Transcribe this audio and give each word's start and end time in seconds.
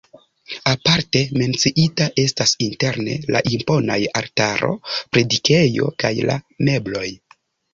Aparte 0.69 1.19
menciita 1.41 2.07
estas 2.23 2.55
interne 2.69 3.19
la 3.35 3.43
imponaj 3.59 3.99
altaro, 4.23 4.73
predikejo 4.97 5.95
kaj 6.07 6.13
la 6.33 6.43
mebloj. 6.71 7.09